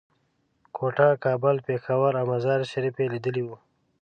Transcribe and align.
کوټه، 0.75 1.09
کابل، 1.25 1.55
پېښور 1.67 2.11
او 2.19 2.25
مزار 2.33 2.59
شریف 2.71 2.95
یې 3.01 3.11
لیدلي 3.13 3.43
وو. 3.45 3.57